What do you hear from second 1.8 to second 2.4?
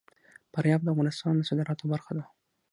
برخه ده.